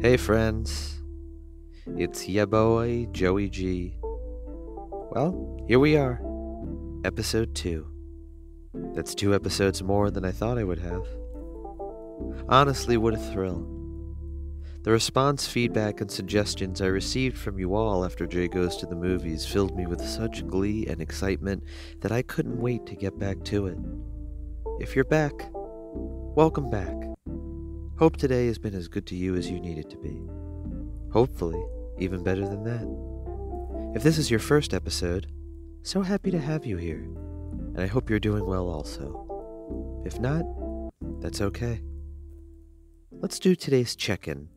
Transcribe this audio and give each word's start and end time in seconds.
Hey, 0.00 0.16
friends. 0.16 1.00
It's 1.96 2.28
ya 2.28 2.46
boy, 2.46 3.08
Joey 3.10 3.48
G. 3.48 3.96
Well, 4.00 5.64
here 5.66 5.80
we 5.80 5.96
are. 5.96 6.20
Episode 7.04 7.52
2. 7.56 7.84
That's 8.94 9.12
two 9.12 9.34
episodes 9.34 9.82
more 9.82 10.12
than 10.12 10.24
I 10.24 10.30
thought 10.30 10.56
I 10.56 10.62
would 10.62 10.78
have. 10.78 11.04
Honestly, 12.48 12.96
what 12.96 13.14
a 13.14 13.16
thrill. 13.16 13.66
The 14.84 14.92
response, 14.92 15.48
feedback, 15.48 16.00
and 16.00 16.08
suggestions 16.08 16.80
I 16.80 16.86
received 16.86 17.36
from 17.36 17.58
you 17.58 17.74
all 17.74 18.04
after 18.04 18.24
Jay 18.24 18.46
Goes 18.46 18.76
to 18.76 18.86
the 18.86 18.94
Movies 18.94 19.44
filled 19.44 19.76
me 19.76 19.86
with 19.86 20.00
such 20.00 20.46
glee 20.46 20.86
and 20.86 21.02
excitement 21.02 21.64
that 22.02 22.12
I 22.12 22.22
couldn't 22.22 22.60
wait 22.60 22.86
to 22.86 22.94
get 22.94 23.18
back 23.18 23.42
to 23.46 23.66
it. 23.66 23.78
If 24.78 24.94
you're 24.94 25.04
back, 25.06 25.50
welcome 25.52 26.70
back. 26.70 27.07
Hope 27.98 28.16
today 28.16 28.46
has 28.46 28.58
been 28.58 28.76
as 28.76 28.86
good 28.86 29.06
to 29.06 29.16
you 29.16 29.34
as 29.34 29.50
you 29.50 29.58
need 29.58 29.76
it 29.76 29.90
to 29.90 29.96
be. 29.96 30.22
Hopefully, 31.12 31.60
even 31.98 32.22
better 32.22 32.46
than 32.46 32.62
that. 32.62 33.96
If 33.96 34.04
this 34.04 34.18
is 34.18 34.30
your 34.30 34.38
first 34.38 34.72
episode, 34.72 35.26
so 35.82 36.02
happy 36.02 36.30
to 36.30 36.38
have 36.38 36.64
you 36.64 36.76
here, 36.76 37.08
and 37.74 37.80
I 37.80 37.88
hope 37.88 38.08
you're 38.08 38.20
doing 38.20 38.46
well 38.46 38.68
also. 38.68 40.02
If 40.06 40.20
not, 40.20 40.44
that's 41.20 41.40
okay. 41.40 41.82
Let's 43.10 43.40
do 43.40 43.56
today's 43.56 43.96
check 43.96 44.28
in. 44.28 44.50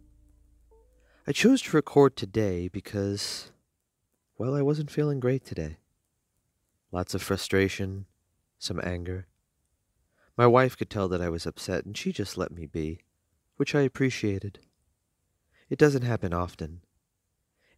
I 1.26 1.32
chose 1.32 1.64
to 1.64 1.76
record 1.76 2.16
today 2.16 2.68
because, 2.68 3.52
well, 4.38 4.54
I 4.54 4.62
wasn't 4.62 4.92
feeling 4.92 5.20
great 5.20 5.46
today. 5.46 5.78
Lots 6.92 7.16
of 7.16 7.24
frustration, 7.24 8.06
some 8.60 8.80
anger. 8.84 9.26
My 10.38 10.46
wife 10.46 10.78
could 10.78 10.92
tell 10.92 11.08
that 11.08 11.22
I 11.22 11.30
was 11.30 11.48
upset, 11.48 11.86
and 11.86 11.98
she 11.98 12.12
just 12.12 12.38
let 12.38 12.52
me 12.52 12.68
be 12.68 13.00
which 13.62 13.76
I 13.76 13.82
appreciated. 13.82 14.58
It 15.70 15.78
doesn't 15.78 16.02
happen 16.02 16.34
often. 16.34 16.82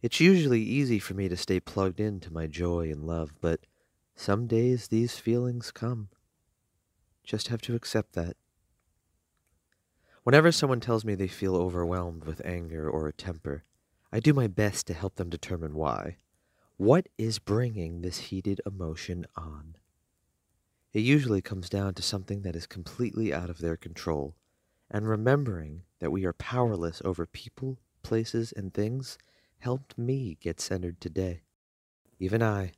It's 0.00 0.18
usually 0.18 0.62
easy 0.62 0.98
for 0.98 1.12
me 1.12 1.28
to 1.28 1.36
stay 1.36 1.60
plugged 1.60 2.00
in 2.00 2.20
to 2.20 2.32
my 2.32 2.46
joy 2.46 2.90
and 2.90 3.04
love, 3.04 3.34
but 3.42 3.60
some 4.16 4.46
days 4.46 4.88
these 4.88 5.18
feelings 5.18 5.70
come. 5.70 6.08
Just 7.22 7.48
have 7.48 7.60
to 7.60 7.74
accept 7.74 8.14
that. 8.14 8.38
Whenever 10.22 10.50
someone 10.50 10.80
tells 10.80 11.04
me 11.04 11.14
they 11.14 11.28
feel 11.28 11.54
overwhelmed 11.54 12.24
with 12.24 12.40
anger 12.46 12.88
or 12.88 13.06
a 13.06 13.12
temper, 13.12 13.64
I 14.10 14.20
do 14.20 14.32
my 14.32 14.46
best 14.46 14.86
to 14.86 14.94
help 14.94 15.16
them 15.16 15.28
determine 15.28 15.74
why. 15.74 16.16
What 16.78 17.10
is 17.18 17.38
bringing 17.38 18.00
this 18.00 18.30
heated 18.30 18.62
emotion 18.64 19.26
on? 19.36 19.76
It 20.94 21.00
usually 21.00 21.42
comes 21.42 21.68
down 21.68 21.92
to 21.92 22.02
something 22.02 22.40
that 22.40 22.56
is 22.56 22.66
completely 22.66 23.34
out 23.34 23.50
of 23.50 23.58
their 23.58 23.76
control 23.76 24.34
and 24.90 25.08
remembering 25.08 25.82
that 26.00 26.10
we 26.10 26.24
are 26.24 26.32
powerless 26.32 27.00
over 27.04 27.26
people, 27.26 27.78
places, 28.02 28.52
and 28.52 28.72
things 28.72 29.18
helped 29.58 29.96
me 29.96 30.36
get 30.40 30.60
centered 30.60 31.00
today. 31.00 31.42
Even 32.18 32.42
I, 32.42 32.72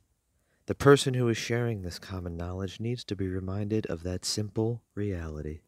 the 0.67 0.75
person 0.75 1.13
who 1.13 1.29
is 1.29 1.37
sharing 1.37 1.81
this 1.81 1.99
common 1.99 2.35
knowledge, 2.35 2.79
needs 2.79 3.03
to 3.05 3.15
be 3.15 3.27
reminded 3.27 3.85
of 3.87 4.03
that 4.03 4.25
simple 4.25 4.81
reality. 4.95 5.61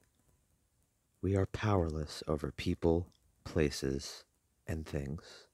We 1.22 1.36
are 1.36 1.46
powerless 1.46 2.24
over 2.28 2.52
people, 2.52 3.08
places, 3.44 4.24
and 4.68 4.86
things. 4.86 5.48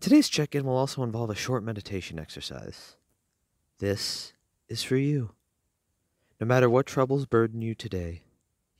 Today's 0.00 0.28
check 0.28 0.54
in 0.54 0.64
will 0.64 0.76
also 0.76 1.02
involve 1.02 1.30
a 1.30 1.34
short 1.34 1.64
meditation 1.64 2.18
exercise. 2.18 2.96
This 3.78 4.32
is 4.68 4.82
for 4.82 4.96
you. 4.96 5.30
No 6.40 6.46
matter 6.46 6.68
what 6.68 6.86
troubles 6.86 7.26
burden 7.26 7.62
you 7.62 7.74
today, 7.74 8.22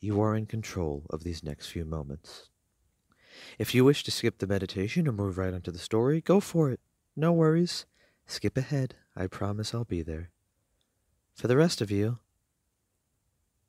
you 0.00 0.20
are 0.20 0.36
in 0.36 0.46
control 0.46 1.04
of 1.10 1.24
these 1.24 1.42
next 1.42 1.68
few 1.68 1.84
moments. 1.84 2.48
If 3.58 3.74
you 3.74 3.84
wish 3.84 4.04
to 4.04 4.10
skip 4.10 4.38
the 4.38 4.46
meditation 4.46 5.08
or 5.08 5.12
move 5.12 5.38
right 5.38 5.54
onto 5.54 5.70
the 5.70 5.78
story, 5.78 6.20
go 6.20 6.40
for 6.40 6.70
it. 6.70 6.80
No 7.14 7.32
worries. 7.32 7.86
Skip 8.26 8.56
ahead. 8.56 8.94
I 9.16 9.26
promise 9.26 9.74
I'll 9.74 9.84
be 9.84 10.02
there. 10.02 10.30
For 11.34 11.48
the 11.48 11.56
rest 11.56 11.80
of 11.80 11.90
you, 11.90 12.18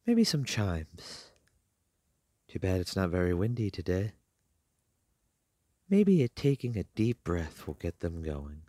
maybe 0.06 0.24
some 0.24 0.46
chimes. 0.46 1.32
Too 2.48 2.60
bad 2.60 2.80
it's 2.80 2.96
not 2.96 3.10
very 3.10 3.34
windy 3.34 3.70
today. 3.70 4.14
Maybe 5.90 6.28
taking 6.30 6.78
a 6.78 6.84
deep 6.96 7.24
breath 7.24 7.68
will 7.68 7.76
get 7.76 8.00
them 8.00 8.22
going. 8.22 8.64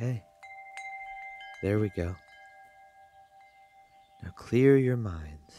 Okay. 0.00 0.22
There 1.62 1.78
we 1.78 1.90
go. 1.90 2.16
Now 4.22 4.30
clear 4.34 4.78
your 4.78 4.96
minds 4.96 5.52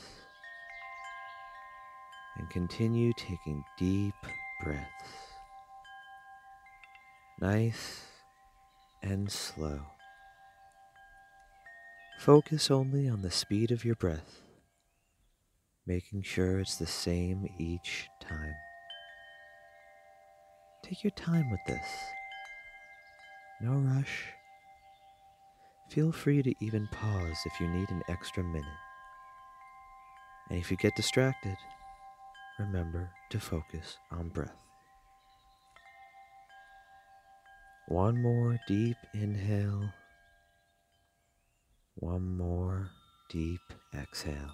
and 2.37 2.49
continue 2.49 3.11
taking 3.17 3.63
deep 3.77 4.15
breaths. 4.63 4.87
Nice 7.39 8.01
and 9.03 9.31
slow. 9.31 9.79
Focus 12.17 12.71
only 12.71 13.07
on 13.07 13.21
the 13.21 13.29
speed 13.29 13.69
of 13.69 13.85
your 13.85 13.95
breath, 13.95 14.41
making 15.85 16.23
sure 16.23 16.57
it's 16.57 16.77
the 16.77 16.87
same 16.87 17.47
each 17.59 18.07
time. 18.19 18.55
Take 20.83 21.03
your 21.03 21.11
time 21.11 21.51
with 21.51 21.59
this. 21.67 21.85
No 23.61 23.73
rush. 23.73 24.25
Feel 25.89 26.11
free 26.11 26.41
to 26.41 26.53
even 26.61 26.87
pause 26.91 27.37
if 27.45 27.59
you 27.59 27.67
need 27.67 27.89
an 27.91 28.01
extra 28.07 28.43
minute. 28.43 28.65
And 30.49 30.57
if 30.57 30.71
you 30.71 30.77
get 30.77 30.95
distracted, 30.95 31.55
remember 32.57 33.11
to 33.29 33.39
focus 33.39 33.97
on 34.11 34.29
breath. 34.29 34.55
One 37.87 38.21
more 38.21 38.57
deep 38.67 38.97
inhale. 39.13 39.89
One 41.95 42.37
more 42.37 42.89
deep 43.29 43.61
exhale. 43.93 44.51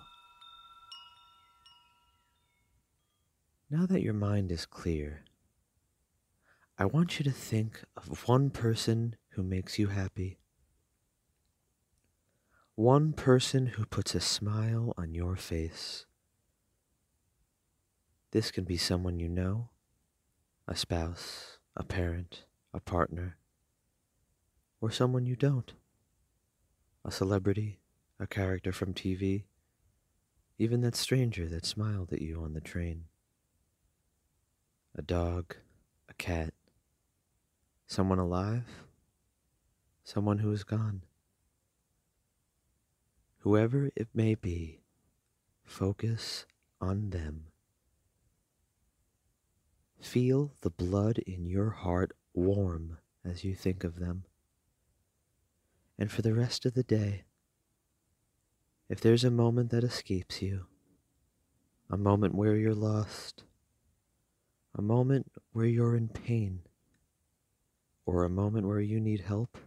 Now 3.69 3.85
that 3.85 4.01
your 4.01 4.13
mind 4.13 4.51
is 4.51 4.65
clear, 4.65 5.23
I 6.79 6.85
want 6.85 7.17
you 7.17 7.23
to 7.23 7.31
think 7.31 7.83
of 7.95 8.27
one 8.27 8.51
person 8.51 9.15
who 9.29 9.41
makes 9.41 9.79
you 9.79 9.87
happy. 9.87 10.37
One 12.75 13.13
person 13.13 13.65
who 13.65 13.85
puts 13.87 14.13
a 14.13 14.19
smile 14.19 14.93
on 14.95 15.15
your 15.15 15.35
face. 15.35 16.05
This 18.29 18.51
can 18.51 18.63
be 18.63 18.77
someone 18.77 19.17
you 19.17 19.27
know, 19.27 19.69
a 20.67 20.75
spouse, 20.75 21.57
a 21.75 21.83
parent, 21.83 22.45
a 22.71 22.79
partner, 22.79 23.37
or 24.79 24.91
someone 24.91 25.25
you 25.25 25.35
don't. 25.35 25.73
A 27.03 27.09
celebrity, 27.09 27.79
a 28.19 28.27
character 28.27 28.71
from 28.71 28.93
TV, 28.93 29.45
even 30.59 30.81
that 30.81 30.95
stranger 30.95 31.47
that 31.47 31.65
smiled 31.65 32.13
at 32.13 32.21
you 32.21 32.43
on 32.43 32.53
the 32.53 32.61
train. 32.61 33.05
A 34.95 35.01
dog, 35.01 35.55
a 36.07 36.13
cat, 36.13 36.53
Someone 37.87 38.19
alive? 38.19 38.83
Someone 40.03 40.39
who 40.39 40.51
is 40.51 40.65
gone? 40.65 41.03
Whoever 43.39 43.91
it 43.95 44.09
may 44.13 44.35
be, 44.35 44.81
focus 45.63 46.45
on 46.81 47.11
them. 47.11 47.45
Feel 50.01 50.51
the 50.61 50.69
blood 50.69 51.19
in 51.19 51.45
your 51.45 51.69
heart 51.69 52.11
warm 52.33 52.97
as 53.23 53.45
you 53.45 53.55
think 53.55 53.85
of 53.85 53.99
them. 53.99 54.25
And 55.97 56.11
for 56.11 56.21
the 56.21 56.33
rest 56.33 56.65
of 56.65 56.73
the 56.73 56.83
day, 56.83 57.23
if 58.89 58.99
there's 58.99 59.23
a 59.23 59.31
moment 59.31 59.71
that 59.71 59.85
escapes 59.85 60.41
you, 60.41 60.65
a 61.89 61.97
moment 61.97 62.35
where 62.35 62.57
you're 62.57 62.75
lost, 62.75 63.43
a 64.75 64.81
moment 64.81 65.31
where 65.53 65.65
you're 65.65 65.95
in 65.95 66.09
pain, 66.09 66.61
or 68.07 68.23
a 68.23 68.29
moment 68.29 68.65
where 68.65 68.79
you 68.79 69.01
need 69.01 69.19
help, 69.19 69.57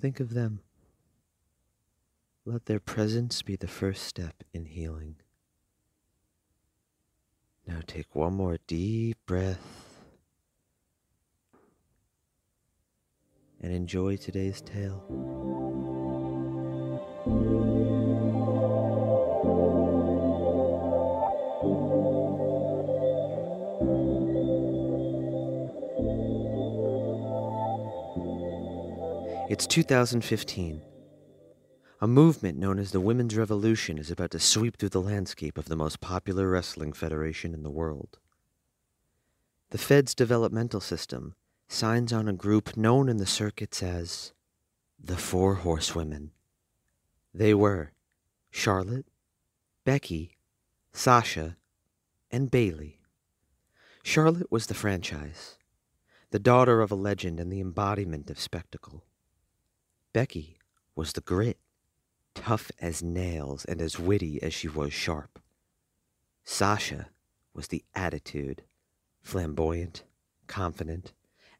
think 0.00 0.18
of 0.18 0.32
them. 0.32 0.60
Let 2.46 2.64
their 2.64 2.80
presence 2.80 3.42
be 3.42 3.54
the 3.54 3.68
first 3.68 4.04
step 4.04 4.42
in 4.52 4.64
healing. 4.64 5.16
Now 7.68 7.80
take 7.86 8.16
one 8.16 8.32
more 8.32 8.56
deep 8.66 9.18
breath 9.26 10.00
and 13.60 13.72
enjoy 13.72 14.16
today's 14.16 14.62
tale. 14.62 15.81
It's 29.52 29.66
2015, 29.66 30.80
A 32.00 32.08
movement 32.08 32.56
known 32.56 32.78
as 32.78 32.90
the 32.90 33.00
Women's 33.00 33.36
Revolution 33.36 33.98
is 33.98 34.10
about 34.10 34.30
to 34.30 34.38
sweep 34.38 34.78
through 34.78 34.88
the 34.88 34.98
landscape 35.02 35.58
of 35.58 35.66
the 35.66 35.76
most 35.76 36.00
popular 36.00 36.48
wrestling 36.48 36.94
federation 36.94 37.52
in 37.52 37.62
the 37.62 37.68
world. 37.68 38.18
The 39.68 39.76
Fed's 39.76 40.14
developmental 40.14 40.80
system 40.80 41.34
signs 41.68 42.14
on 42.14 42.28
a 42.28 42.32
group 42.32 42.78
known 42.78 43.10
in 43.10 43.18
the 43.18 43.26
circuits 43.26 43.82
as 43.82 44.32
the 44.98 45.18
Four 45.18 45.56
Horsewomen. 45.56 46.30
They 47.34 47.52
were 47.52 47.92
Charlotte, 48.50 49.08
Becky, 49.84 50.38
Sasha, 50.94 51.58
and 52.30 52.50
Bayley. 52.50 53.00
Charlotte 54.02 54.50
was 54.50 54.68
the 54.68 54.72
franchise, 54.72 55.58
the 56.30 56.38
daughter 56.38 56.80
of 56.80 56.90
a 56.90 56.94
legend 56.94 57.38
and 57.38 57.52
the 57.52 57.60
embodiment 57.60 58.30
of 58.30 58.40
spectacle. 58.40 59.04
Becky 60.12 60.58
was 60.94 61.12
the 61.12 61.20
grit, 61.20 61.58
tough 62.34 62.70
as 62.80 63.02
nails 63.02 63.64
and 63.64 63.80
as 63.80 63.98
witty 63.98 64.42
as 64.42 64.52
she 64.52 64.68
was 64.68 64.92
sharp. 64.92 65.38
Sasha 66.44 67.08
was 67.54 67.68
the 67.68 67.84
attitude, 67.94 68.62
flamboyant, 69.22 70.04
confident, 70.46 71.12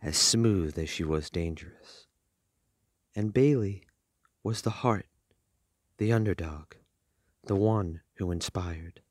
as 0.03 0.17
smooth 0.17 0.79
as 0.79 0.89
she 0.89 1.05
was 1.05 1.31
dangerous. 1.31 2.07
And 3.15 3.33
Bayley 3.33 3.85
was 4.43 4.63
the 4.63 4.71
heart, 4.71 5.07
the 5.99 6.13
underdog, 6.13 6.75
the 7.45 7.57
one 7.57 8.01
who 8.15 8.31
inspired. 8.31 9.02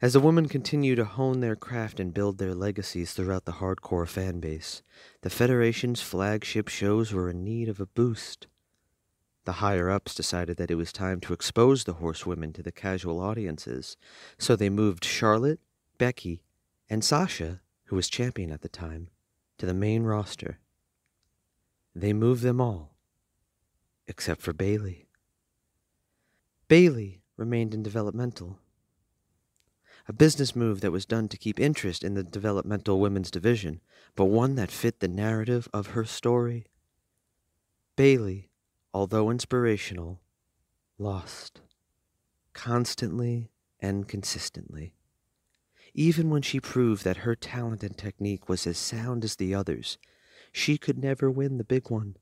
As 0.00 0.12
the 0.12 0.20
women 0.20 0.46
continue 0.46 0.94
to 0.94 1.04
hone 1.04 1.40
their 1.40 1.56
craft 1.56 1.98
and 1.98 2.14
build 2.14 2.38
their 2.38 2.54
legacies 2.54 3.12
throughout 3.12 3.46
the 3.46 3.54
hardcore 3.54 4.06
fan 4.06 4.38
base, 4.38 4.80
the 5.22 5.30
Federation's 5.30 6.00
flagship 6.00 6.68
shows 6.68 7.12
were 7.12 7.28
in 7.28 7.42
need 7.42 7.68
of 7.68 7.80
a 7.80 7.86
boost. 7.86 8.46
The 9.44 9.54
higher 9.54 9.90
ups 9.90 10.14
decided 10.14 10.56
that 10.58 10.70
it 10.70 10.76
was 10.76 10.92
time 10.92 11.18
to 11.22 11.32
expose 11.32 11.82
the 11.82 11.94
horsewomen 11.94 12.52
to 12.52 12.62
the 12.62 12.70
casual 12.70 13.18
audiences, 13.18 13.96
so 14.38 14.54
they 14.54 14.70
moved 14.70 15.04
Charlotte, 15.04 15.58
Becky, 15.96 16.42
and 16.88 17.02
Sasha, 17.02 17.60
who 17.86 17.96
was 17.96 18.08
champion 18.08 18.52
at 18.52 18.60
the 18.60 18.68
time, 18.68 19.08
to 19.56 19.66
the 19.66 19.74
main 19.74 20.04
roster. 20.04 20.60
They 21.92 22.12
moved 22.12 22.44
them 22.44 22.60
all, 22.60 22.94
except 24.06 24.42
for 24.42 24.52
Bayley. 24.52 25.08
Bayley 26.68 27.22
remained 27.36 27.74
in 27.74 27.82
developmental 27.82 28.60
a 30.08 30.12
business 30.14 30.56
move 30.56 30.80
that 30.80 30.90
was 30.90 31.04
done 31.04 31.28
to 31.28 31.36
keep 31.36 31.60
interest 31.60 32.02
in 32.02 32.14
the 32.14 32.24
developmental 32.24 32.98
women's 32.98 33.30
division, 33.30 33.80
but 34.16 34.24
one 34.24 34.54
that 34.54 34.70
fit 34.70 35.00
the 35.00 35.08
narrative 35.08 35.68
of 35.74 35.88
her 35.88 36.04
story. 36.06 36.64
Bayley, 37.94 38.48
although 38.94 39.30
inspirational, 39.30 40.20
lost. 40.98 41.60
Constantly 42.54 43.50
and 43.80 44.08
consistently. 44.08 44.94
Even 45.92 46.30
when 46.30 46.42
she 46.42 46.58
proved 46.58 47.04
that 47.04 47.18
her 47.18 47.36
talent 47.36 47.82
and 47.82 47.96
technique 47.96 48.48
was 48.48 48.66
as 48.66 48.78
sound 48.78 49.24
as 49.24 49.36
the 49.36 49.54
others, 49.54 49.98
she 50.52 50.78
could 50.78 50.98
never 50.98 51.30
win 51.30 51.58
the 51.58 51.64
big 51.64 51.90
one. 51.90 52.16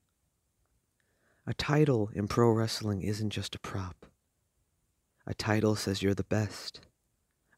A 1.47 1.55
title 1.55 2.11
in 2.15 2.27
pro 2.27 2.51
wrestling 2.51 3.03
isn't 3.03 3.31
just 3.31 3.55
a 3.55 3.61
prop. 3.61 4.07
A 5.25 5.35
title 5.35 5.77
says 5.77 6.03
you're 6.03 6.15
the 6.15 6.25
best. 6.25 6.81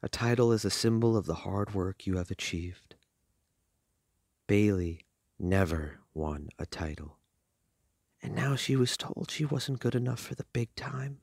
A 0.01 0.07
title 0.07 0.53
is 0.53 0.63
a 0.63 0.69
symbol 0.69 1.17
of 1.17 1.25
the 1.25 1.35
hard 1.35 1.73
work 1.73 2.07
you 2.07 2.17
have 2.17 2.31
achieved. 2.31 2.95
Bayley 4.47 5.05
never 5.37 5.99
won 6.13 6.49
a 6.57 6.65
title. 6.65 7.17
And 8.21 8.33
now 8.33 8.55
she 8.55 8.75
was 8.75 8.95
told 8.95 9.29
she 9.29 9.45
wasn't 9.45 9.79
good 9.79 9.95
enough 9.95 10.19
for 10.19 10.35
the 10.35 10.45
big 10.53 10.73
time. 10.75 11.19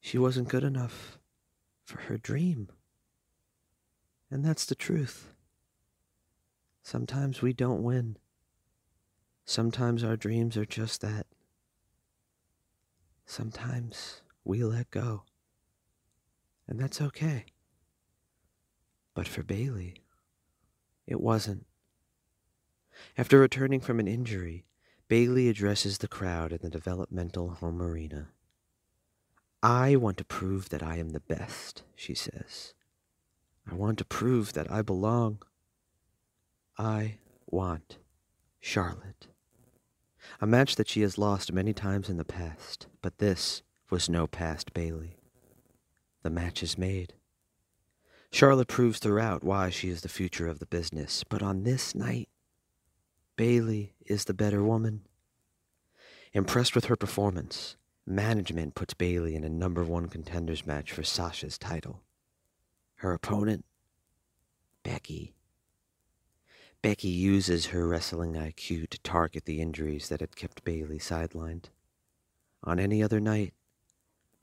She 0.00 0.16
wasn't 0.16 0.48
good 0.48 0.64
enough 0.64 1.18
for 1.84 2.00
her 2.02 2.16
dream. 2.16 2.68
And 4.30 4.44
that's 4.44 4.64
the 4.64 4.74
truth. 4.74 5.34
Sometimes 6.82 7.42
we 7.42 7.52
don't 7.52 7.82
win. 7.82 8.16
Sometimes 9.44 10.02
our 10.02 10.16
dreams 10.16 10.56
are 10.56 10.66
just 10.66 11.00
that. 11.02 11.26
Sometimes 13.26 14.22
we 14.44 14.64
let 14.64 14.90
go. 14.90 15.24
And 16.66 16.78
that's 16.80 17.00
okay. 17.00 17.44
But 19.18 19.26
for 19.26 19.42
Bayley, 19.42 19.94
it 21.04 21.20
wasn't. 21.20 21.66
After 23.16 23.40
returning 23.40 23.80
from 23.80 23.98
an 23.98 24.06
injury, 24.06 24.64
Bayley 25.08 25.48
addresses 25.48 25.98
the 25.98 26.06
crowd 26.06 26.52
in 26.52 26.60
the 26.62 26.70
developmental 26.70 27.50
home 27.50 27.82
arena. 27.82 28.28
I 29.60 29.96
want 29.96 30.18
to 30.18 30.24
prove 30.24 30.68
that 30.68 30.84
I 30.84 30.98
am 30.98 31.08
the 31.08 31.18
best, 31.18 31.82
she 31.96 32.14
says. 32.14 32.74
I 33.68 33.74
want 33.74 33.98
to 33.98 34.04
prove 34.04 34.52
that 34.52 34.70
I 34.70 34.82
belong. 34.82 35.42
I 36.78 37.16
want 37.44 37.98
Charlotte. 38.60 39.26
A 40.40 40.46
match 40.46 40.76
that 40.76 40.88
she 40.88 41.00
has 41.00 41.18
lost 41.18 41.52
many 41.52 41.72
times 41.72 42.08
in 42.08 42.18
the 42.18 42.24
past, 42.24 42.86
but 43.02 43.18
this 43.18 43.62
was 43.90 44.08
no 44.08 44.28
past 44.28 44.72
Bayley. 44.72 45.16
The 46.22 46.30
match 46.30 46.62
is 46.62 46.78
made. 46.78 47.14
Charlotte 48.30 48.68
proves 48.68 48.98
throughout 48.98 49.42
why 49.42 49.70
she 49.70 49.88
is 49.88 50.02
the 50.02 50.08
future 50.08 50.46
of 50.46 50.58
the 50.58 50.66
business, 50.66 51.24
but 51.24 51.42
on 51.42 51.62
this 51.62 51.94
night, 51.94 52.28
Bayley 53.36 53.94
is 54.06 54.24
the 54.24 54.34
better 54.34 54.62
woman. 54.62 55.06
Impressed 56.34 56.74
with 56.74 56.86
her 56.86 56.96
performance, 56.96 57.76
management 58.06 58.74
puts 58.74 58.94
Bayley 58.94 59.34
in 59.34 59.44
a 59.44 59.48
number 59.48 59.82
one 59.82 60.08
contenders 60.08 60.66
match 60.66 60.92
for 60.92 61.02
Sasha's 61.02 61.56
title. 61.56 62.02
Her 62.96 63.12
opponent, 63.12 63.64
Becky. 64.82 65.34
Becky 66.82 67.08
uses 67.08 67.66
her 67.66 67.88
wrestling 67.88 68.34
IQ 68.34 68.90
to 68.90 69.00
target 69.00 69.46
the 69.46 69.60
injuries 69.60 70.08
that 70.08 70.20
had 70.20 70.36
kept 70.36 70.64
Bayley 70.64 70.98
sidelined. 70.98 71.66
On 72.62 72.78
any 72.78 73.02
other 73.02 73.20
night, 73.20 73.54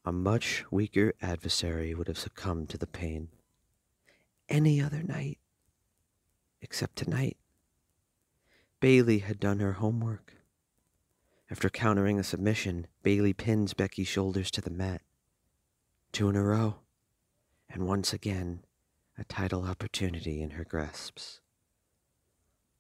a 0.03 0.11
much 0.11 0.65
weaker 0.71 1.13
adversary 1.21 1.93
would 1.93 2.07
have 2.07 2.17
succumbed 2.17 2.69
to 2.69 2.77
the 2.77 2.87
pain 2.87 3.29
any 4.49 4.81
other 4.81 5.03
night 5.03 5.39
except 6.61 6.95
tonight. 6.95 7.37
Bayley 8.79 9.19
had 9.19 9.39
done 9.39 9.59
her 9.59 9.73
homework. 9.73 10.33
After 11.49 11.69
countering 11.69 12.19
a 12.19 12.23
submission, 12.23 12.87
Bayley 13.03 13.33
pins 13.33 13.73
Becky's 13.73 14.07
shoulders 14.07 14.49
to 14.51 14.61
the 14.61 14.71
mat. 14.71 15.01
Two 16.11 16.27
in 16.27 16.35
a 16.35 16.43
row, 16.43 16.77
and 17.69 17.87
once 17.87 18.13
again, 18.13 18.65
a 19.17 19.23
title 19.23 19.63
opportunity 19.65 20.41
in 20.41 20.51
her 20.51 20.63
grasps. 20.63 21.39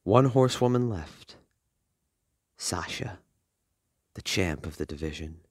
One 0.03 0.25
horsewoman 0.25 0.89
left 0.89 1.37
Sasha, 2.57 3.19
the 4.13 4.21
champ 4.21 4.65
of 4.65 4.77
the 4.77 4.85
division. 4.85 5.41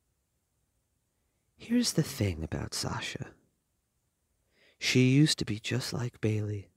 Here's 1.57 1.93
the 1.93 2.03
thing 2.03 2.43
about 2.43 2.75
Sasha. 2.75 3.29
She 4.85 5.09
used 5.09 5.39
to 5.39 5.47
be 5.47 5.59
just 5.59 5.95
like 5.95 6.21
Bayley 6.21 6.69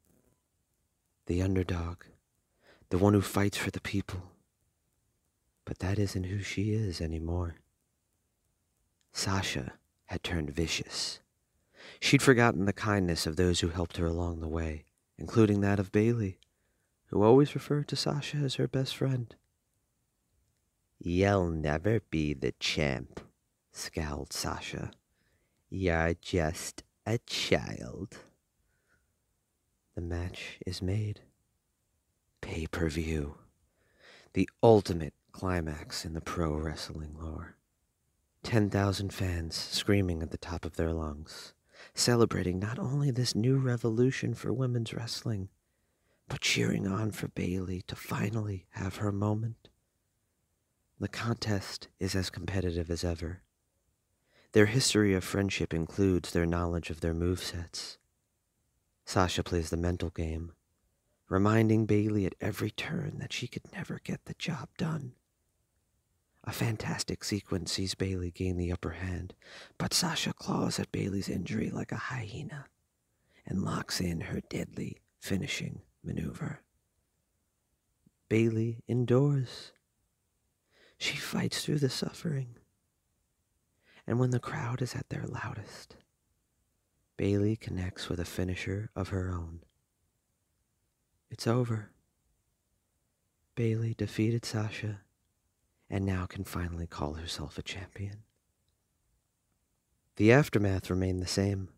the 1.26 1.42
underdog, 1.42 2.04
the 2.88 2.98
one 2.98 3.14
who 3.14 3.20
fights 3.20 3.58
for 3.58 3.70
the 3.70 3.82
people. 3.82 4.32
But 5.66 5.80
that 5.80 6.00
isn't 6.00 6.24
who 6.24 6.42
she 6.42 6.72
is 6.72 7.02
anymore. 7.02 7.58
Sasha 9.12 9.74
had 10.06 10.24
turned 10.24 10.52
vicious. 10.52 11.20
She'd 12.00 12.22
forgotten 12.22 12.64
the 12.64 12.72
kindness 12.72 13.28
of 13.28 13.36
those 13.36 13.60
who 13.60 13.68
helped 13.68 13.98
her 13.98 14.06
along 14.06 14.40
the 14.40 14.48
way, 14.48 14.86
including 15.18 15.60
that 15.60 15.78
of 15.78 15.92
Bayley, 15.92 16.40
who 17.08 17.24
always 17.24 17.56
referred 17.56 17.90
to 17.90 17.98
Sasha 17.98 18.38
as 18.38 18.56
her 18.56 18.70
best 18.70 18.96
friend. 18.96 19.36
You'll 20.98 21.50
never 21.50 22.00
be 22.10 22.34
the 22.34 22.54
champ, 22.54 23.20
scowled 23.74 24.32
Sasha. 24.32 24.92
You're 25.70 26.14
just 26.14 26.84
a 27.08 27.18
child. 27.20 28.18
The 29.96 30.02
match 30.02 30.60
is 30.66 30.82
made. 30.82 31.22
Pay 32.42 32.68
per 32.68 32.90
view. 32.90 33.38
The 34.34 34.50
ultimate 34.62 35.14
climax 35.32 36.04
in 36.04 36.14
the 36.14 36.22
pro 36.22 36.54
wrestling 36.54 37.16
lore. 37.18 37.56
10,000 38.44 39.14
fans 39.14 39.56
screaming 39.56 40.22
at 40.22 40.32
the 40.32 40.38
top 40.38 40.66
of 40.66 40.76
their 40.76 40.92
lungs, 40.92 41.54
celebrating 41.94 42.60
not 42.60 42.78
only 42.78 43.10
this 43.10 43.34
new 43.34 43.58
revolution 43.58 44.34
for 44.34 44.52
women's 44.52 44.94
wrestling, 44.94 45.48
but 46.28 46.42
cheering 46.42 46.86
on 46.88 47.12
for 47.12 47.30
Bayley 47.30 47.84
to 47.84 47.96
finally 47.96 48.66
have 48.72 48.98
her 48.98 49.14
moment. 49.14 49.70
The 51.00 51.08
contest 51.08 51.88
is 52.02 52.16
as 52.16 52.30
competitive 52.30 52.92
as 52.92 53.06
ever. 53.06 53.44
Their 54.54 54.68
history 54.68 55.14
of 55.14 55.24
friendship 55.24 55.74
includes 55.74 56.32
their 56.32 56.46
knowledge 56.46 56.90
of 56.90 57.02
their 57.02 57.14
movesets. 57.14 57.98
Sasha 59.06 59.44
plays 59.44 59.70
the 59.70 59.78
mental 59.78 60.10
game, 60.10 60.54
reminding 61.30 61.86
Bayley 61.86 62.26
at 62.26 62.36
every 62.42 62.72
turn 62.72 63.20
that 63.20 63.34
she 63.34 63.48
could 63.48 63.72
never 63.74 64.02
get 64.04 64.26
the 64.26 64.34
job 64.36 64.70
done. 64.78 65.14
A 66.44 66.52
fantastic 66.52 67.24
sequence 67.24 67.74
sees 67.74 67.94
Bayley 67.94 68.32
gain 68.32 68.58
the 68.58 68.72
upper 68.72 68.92
hand, 68.92 69.34
but 69.78 69.94
Sasha 69.94 70.34
claws 70.34 70.80
at 70.80 70.92
Bayley's 70.92 71.28
injury 71.30 71.70
like 71.70 71.92
a 71.92 71.98
hyena 71.98 72.68
and 73.46 73.64
locks 73.64 74.00
in 74.00 74.22
her 74.22 74.42
deadly 74.50 75.02
finishing 75.20 75.82
maneuver. 76.04 76.62
Bayley 78.30 78.84
endures. 78.88 79.72
She 80.98 81.18
fights 81.18 81.64
through 81.64 81.80
the 81.80 81.90
suffering. 81.90 82.57
And 84.08 84.20
when 84.20 84.32
the 84.32 84.40
crowd 84.40 84.82
is 84.82 84.96
at 84.96 85.10
their 85.10 85.26
loudest, 85.28 85.98
Bayley 87.18 87.58
connects 87.58 88.08
with 88.08 88.20
a 88.20 88.26
finisher 88.26 88.90
of 88.96 89.10
her 89.10 89.30
own. 89.30 89.60
It's 91.30 91.46
over. 91.46 91.92
Bayley 93.56 93.94
defeated 93.94 94.46
Sasha 94.46 95.02
and 95.90 96.06
now 96.06 96.26
can 96.26 96.46
finally 96.46 96.88
call 96.88 97.16
herself 97.16 97.58
a 97.58 97.64
champion. 97.64 98.24
The 100.16 100.32
aftermath 100.32 100.90
remained 100.90 101.22
the 101.22 101.28
same. 101.28 101.70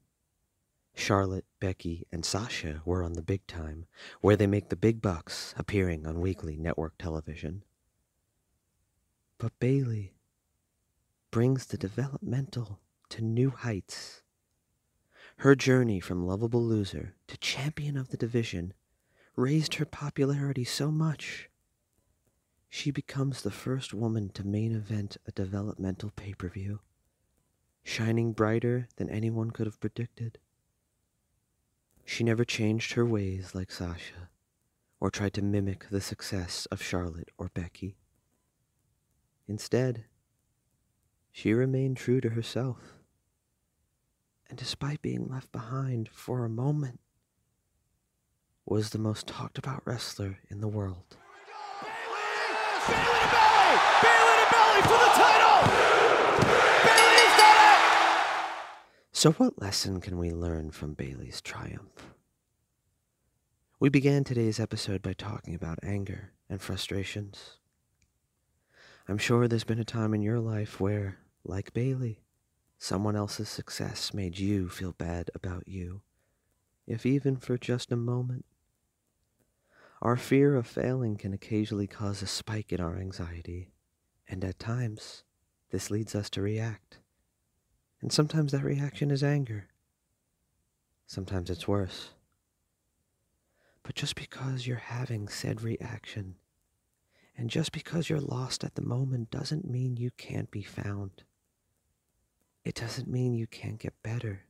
Charlotte, 0.95 1.45
Becky, 1.59 2.05
and 2.11 2.25
Sasha 2.25 2.81
were 2.85 3.03
on 3.03 3.13
the 3.13 3.21
big 3.21 3.45
time, 3.47 3.85
where 4.21 4.35
they 4.35 4.47
make 4.47 4.69
the 4.69 4.75
big 4.75 5.01
bucks, 5.01 5.53
appearing 5.57 6.05
on 6.05 6.19
weekly 6.19 6.57
network 6.57 6.93
television. 6.97 7.63
But 9.37 9.57
Bayley 9.59 10.13
brings 11.31 11.67
the 11.67 11.77
developmental 11.77 12.79
to 13.09 13.21
new 13.23 13.51
heights. 13.51 14.23
Her 15.37 15.55
journey 15.55 15.99
from 15.99 16.25
lovable 16.25 16.63
loser 16.63 17.15
to 17.27 17.37
champion 17.37 17.97
of 17.97 18.09
the 18.09 18.17
division 18.17 18.73
raised 19.35 19.75
her 19.75 19.85
popularity 19.85 20.63
so 20.63 20.91
much. 20.91 21.49
She 22.69 22.91
becomes 22.91 23.41
the 23.41 23.51
first 23.51 23.93
woman 23.93 24.29
to 24.29 24.45
main 24.45 24.75
event 24.75 25.17
a 25.25 25.31
developmental 25.31 26.11
pay 26.15 26.33
per 26.33 26.49
view, 26.49 26.81
shining 27.83 28.33
brighter 28.33 28.87
than 28.97 29.09
anyone 29.09 29.51
could 29.51 29.65
have 29.65 29.79
predicted. 29.79 30.39
She 32.05 32.23
never 32.23 32.43
changed 32.43 32.93
her 32.93 33.05
ways 33.05 33.53
like 33.53 33.71
Sasha, 33.71 34.29
or 34.99 35.09
tried 35.09 35.33
to 35.35 35.41
mimic 35.41 35.87
the 35.89 36.01
success 36.01 36.65
of 36.71 36.83
Charlotte 36.83 37.29
or 37.37 37.49
Becky. 37.53 37.97
Instead, 39.47 40.05
she 41.31 41.53
remained 41.53 41.97
true 41.97 42.21
to 42.21 42.29
herself. 42.29 42.77
And 44.49 44.57
despite 44.57 45.01
being 45.01 45.27
left 45.27 45.51
behind 45.51 46.09
for 46.09 46.43
a 46.43 46.49
moment, 46.49 46.99
was 48.65 48.91
the 48.91 48.99
most 48.99 49.27
talked 49.27 49.57
about 49.57 49.85
wrestler 49.85 50.37
in 50.49 50.61
the 50.61 50.67
world. 50.67 51.17
So, 59.11 59.33
what 59.33 59.61
lesson 59.61 59.99
can 59.99 60.17
we 60.17 60.31
learn 60.31 60.71
from 60.71 60.93
Bayley's 60.93 61.41
triumph? 61.41 62.13
We 63.77 63.89
began 63.89 64.23
today's 64.23 64.59
episode 64.61 65.01
by 65.01 65.11
talking 65.11 65.53
about 65.53 65.79
anger 65.83 66.31
and 66.49 66.61
frustrations. 66.61 67.58
I'm 69.09 69.17
sure 69.17 69.47
there's 69.47 69.63
been 69.63 69.79
a 69.79 69.83
time 69.83 70.13
in 70.13 70.21
your 70.21 70.39
life 70.39 70.79
where, 70.79 71.17
like 71.43 71.73
Bayley, 71.73 72.21
someone 72.77 73.15
else's 73.15 73.49
success 73.49 74.13
made 74.13 74.37
you 74.37 74.69
feel 74.69 74.91
bad 74.91 75.31
about 75.33 75.67
you, 75.67 76.01
if 76.85 77.07
even 77.07 77.35
for 77.35 77.57
just 77.57 77.91
a 77.91 77.95
moment. 77.95 78.45
Our 80.03 80.15
fear 80.15 80.55
of 80.55 80.67
failing 80.67 81.15
can 81.15 81.33
occasionally 81.33 81.87
cause 81.87 82.21
a 82.21 82.27
spike 82.27 82.71
in 82.71 82.79
our 82.79 82.97
anxiety, 82.97 83.71
and 84.27 84.45
at 84.45 84.59
times, 84.59 85.23
this 85.71 85.89
leads 85.89 86.13
us 86.13 86.29
to 86.29 86.43
react. 86.43 86.99
And 88.01 88.13
sometimes 88.13 88.51
that 88.51 88.63
reaction 88.63 89.09
is 89.09 89.23
anger. 89.23 89.69
Sometimes 91.07 91.49
it's 91.49 91.67
worse. 91.67 92.09
But 93.81 93.95
just 93.95 94.15
because 94.15 94.67
you're 94.67 94.77
having 94.77 95.29
said 95.29 95.63
reaction, 95.63 96.35
and 97.39 97.49
just 97.49 97.71
because 97.71 98.09
you're 98.09 98.19
lost 98.19 98.65
at 98.65 98.75
the 98.75 98.81
moment, 98.81 99.31
doesn't 99.31 99.63
mean 99.63 99.95
you 99.95 100.11
can't 100.17 100.51
be 100.51 100.61
found. 100.61 101.23
It 102.65 102.75
doesn't 102.75 103.07
mean 103.07 103.33
you 103.33 103.47
can't 103.47 103.79
get 103.79 103.93
better. 104.03 104.41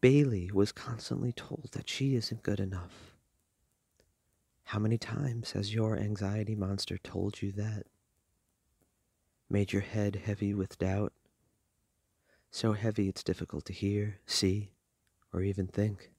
Bayley 0.00 0.48
was 0.54 0.70
constantly 0.70 1.32
told 1.32 1.70
that 1.72 1.88
she 1.88 2.14
isn't 2.14 2.44
good 2.44 2.60
enough. 2.60 3.16
How 4.62 4.78
many 4.78 4.96
times 4.96 5.52
has 5.52 5.74
your 5.74 5.98
anxiety 5.98 6.54
monster 6.54 6.98
told 6.98 7.42
you 7.42 7.50
that? 7.52 7.86
Made 9.50 9.72
your 9.72 9.82
head 9.82 10.22
heavy 10.24 10.54
with 10.54 10.78
doubt? 10.78 11.12
So 12.52 12.74
heavy 12.74 13.08
it's 13.08 13.24
difficult 13.24 13.64
to 13.64 13.72
hear, 13.72 14.20
see, 14.24 14.70
or 15.32 15.42
even 15.42 15.66
think. 15.66 16.12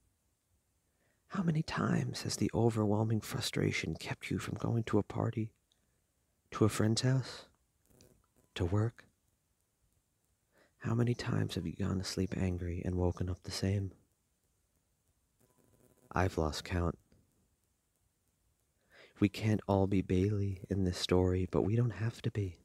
How 1.32 1.44
many 1.44 1.64
times 1.64 2.24
has 2.24 2.36
the 2.36 2.52
overwhelming 2.54 3.22
frustration 3.22 3.96
kept 3.96 4.30
you 4.30 4.38
from 4.38 4.56
going 4.56 4.84
to 4.84 5.00
a 5.00 5.04
party, 5.04 5.54
to 6.52 6.66
a 6.66 6.70
friend's 6.70 7.04
house, 7.04 7.46
to 8.56 8.66
work? 8.66 9.06
How 10.80 10.94
many 10.94 11.14
times 11.14 11.56
have 11.56 11.66
you 11.66 11.72
gone 11.72 12.00
to 12.00 12.04
sleep 12.04 12.36
angry 12.36 12.82
and 12.84 12.96
woken 12.96 13.30
up 13.30 13.44
the 13.44 13.52
same? 13.52 13.94
I've 16.12 16.38
lost 16.38 16.66
count. 16.66 16.98
We 19.22 19.30
can't 19.30 19.62
all 19.70 19.88
be 19.88 20.02
Bayley 20.02 20.60
in 20.70 20.84
this 20.84 20.98
story, 20.98 21.48
but 21.50 21.62
we 21.62 21.78
don't 21.78 21.92
have 21.92 22.22
to 22.24 22.32
be. 22.32 22.58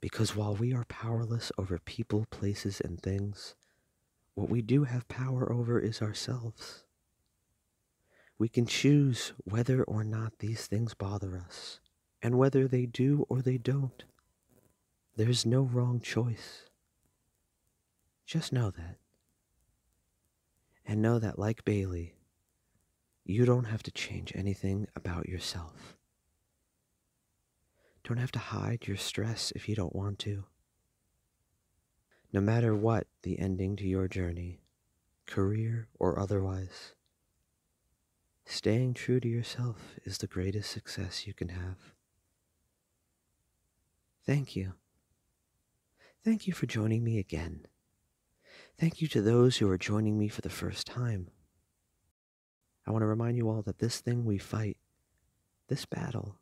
Because 0.00 0.36
while 0.36 0.54
we 0.54 0.72
are 0.72 0.84
powerless 0.84 1.50
over 1.58 1.80
people, 1.80 2.24
places, 2.30 2.80
and 2.80 3.02
things, 3.02 3.56
what 4.40 4.48
we 4.48 4.62
do 4.62 4.84
have 4.84 5.06
power 5.06 5.52
over 5.52 5.78
is 5.78 6.00
ourselves. 6.00 6.84
We 8.38 8.48
can 8.48 8.64
choose 8.64 9.34
whether 9.44 9.84
or 9.84 10.02
not 10.02 10.38
these 10.38 10.66
things 10.66 10.94
bother 10.94 11.36
us, 11.36 11.78
and 12.22 12.38
whether 12.38 12.66
they 12.66 12.86
do 12.86 13.26
or 13.28 13.42
they 13.42 13.58
don't. 13.58 14.02
There's 15.14 15.44
no 15.44 15.60
wrong 15.60 16.00
choice. 16.00 16.70
Just 18.24 18.50
know 18.50 18.70
that. 18.70 18.96
And 20.86 21.02
know 21.02 21.18
that, 21.18 21.38
like 21.38 21.66
Bayley, 21.66 22.14
you 23.26 23.44
don't 23.44 23.66
have 23.66 23.82
to 23.82 23.90
change 23.90 24.32
anything 24.34 24.86
about 24.96 25.28
yourself. 25.28 25.98
Don't 28.04 28.16
have 28.16 28.32
to 28.32 28.38
hide 28.38 28.86
your 28.88 28.96
stress 28.96 29.52
if 29.54 29.68
you 29.68 29.74
don't 29.74 29.94
want 29.94 30.18
to. 30.20 30.44
No 32.32 32.40
matter 32.40 32.76
what 32.76 33.08
the 33.22 33.40
ending 33.40 33.74
to 33.76 33.84
your 33.84 34.06
journey, 34.06 34.60
career 35.26 35.88
or 35.98 36.18
otherwise, 36.18 36.94
staying 38.44 38.94
true 38.94 39.18
to 39.18 39.28
yourself 39.28 39.96
is 40.04 40.18
the 40.18 40.28
greatest 40.28 40.70
success 40.70 41.26
you 41.26 41.34
can 41.34 41.48
have. 41.48 41.94
Thank 44.24 44.54
you. 44.54 44.74
Thank 46.24 46.46
you 46.46 46.52
for 46.52 46.66
joining 46.66 47.02
me 47.02 47.18
again. 47.18 47.66
Thank 48.78 49.00
you 49.02 49.08
to 49.08 49.20
those 49.20 49.56
who 49.56 49.68
are 49.68 49.78
joining 49.78 50.16
me 50.16 50.28
for 50.28 50.40
the 50.40 50.48
first 50.48 50.86
time. 50.86 51.30
I 52.86 52.92
want 52.92 53.02
to 53.02 53.06
remind 53.06 53.38
you 53.38 53.48
all 53.48 53.62
that 53.62 53.78
this 53.78 54.00
thing 54.00 54.24
we 54.24 54.38
fight, 54.38 54.76
this 55.68 55.84
battle, 55.84 56.36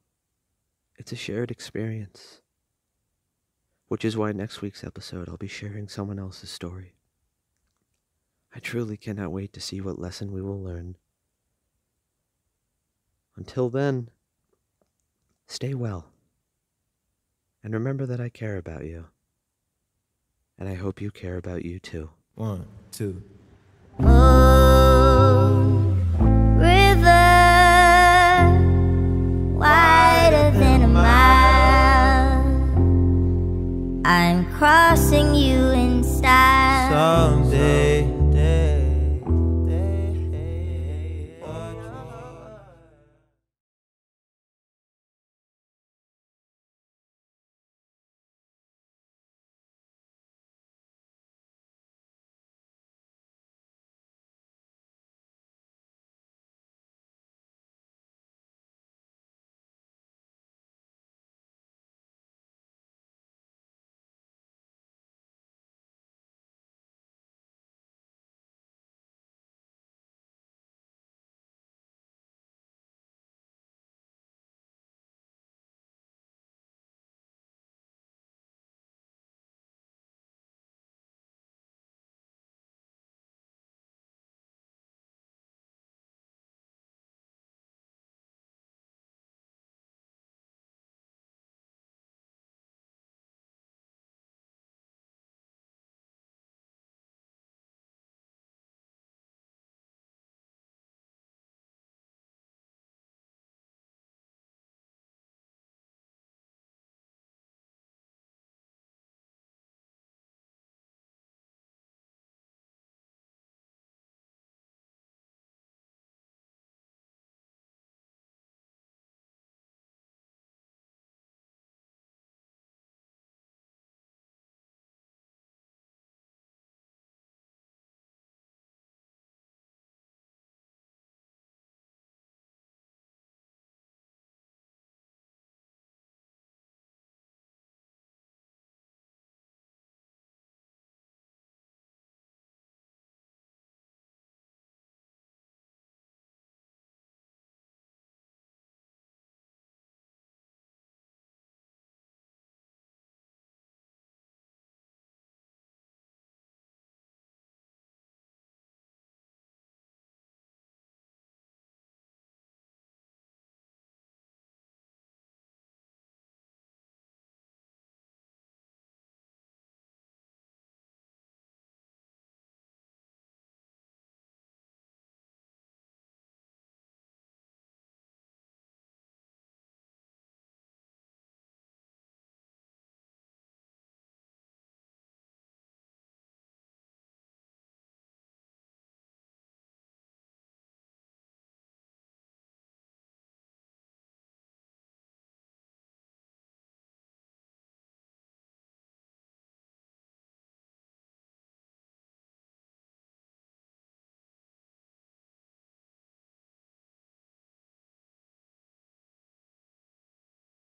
it's 0.97 1.13
a 1.13 1.17
shared 1.17 1.51
experience. 1.51 2.43
Which 3.89 4.05
is 4.05 4.17
why 4.17 4.33
next 4.33 4.61
week's 4.63 4.85
episode 4.85 5.29
I'll 5.29 5.37
be 5.37 5.49
sharing 5.49 5.89
someone 5.89 6.19
else's 6.19 6.51
story. 6.51 6.95
I 8.55 8.61
truly 8.61 8.97
cannot 8.97 9.33
wait 9.33 9.53
to 9.55 9.61
see 9.61 9.81
what 9.81 9.99
lesson 9.99 10.33
we 10.33 10.43
will 10.43 10.63
learn. 10.63 10.97
Until 13.37 13.71
then, 13.71 14.11
stay 15.47 15.75
well. 15.75 16.13
And 17.63 17.75
remember 17.75 18.07
that 18.07 18.21
I 18.21 18.29
care 18.29 18.57
about 18.57 18.85
you. 18.85 19.07
And 20.59 20.69
I 20.69 20.75
hope 20.75 21.01
you 21.01 21.11
care 21.11 21.37
about 21.37 21.65
you 21.65 21.79
too. 21.79 22.11
One, 22.35 22.67
two. 22.91 23.23
wider 23.99 25.88
crossing 34.59 35.37
you 35.37 35.68